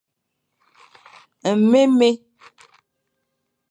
Nmémé. 1.59 2.09